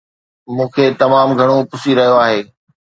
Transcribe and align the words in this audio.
مون 0.55 0.67
کي 0.73 0.85
تمام 1.01 1.29
گهڻو 1.39 1.57
پسي 1.69 1.91
رهيو 1.97 2.15
آهي 2.25 2.39